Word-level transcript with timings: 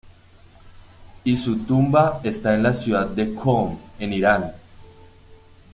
Y 1.25 1.37
su 1.37 1.59
tumba 1.59 2.21
está 2.23 2.55
en 2.55 2.63
la 2.63 2.73
ciudad 2.73 3.05
de 3.05 3.35
Qom, 3.35 3.77
en 3.99 4.13
Irán. 4.13 4.51